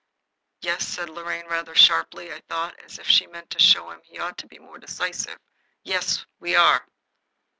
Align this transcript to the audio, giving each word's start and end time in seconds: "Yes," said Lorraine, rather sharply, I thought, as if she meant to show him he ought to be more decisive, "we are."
"Yes," 0.61 0.87
said 0.87 1.11
Lorraine, 1.11 1.45
rather 1.45 1.75
sharply, 1.75 2.33
I 2.33 2.41
thought, 2.49 2.73
as 2.79 2.97
if 2.97 3.05
she 3.07 3.27
meant 3.27 3.51
to 3.51 3.59
show 3.59 3.91
him 3.91 4.01
he 4.03 4.17
ought 4.17 4.35
to 4.39 4.47
be 4.47 4.57
more 4.57 4.79
decisive, 4.79 5.37
"we 6.39 6.55
are." 6.55 6.87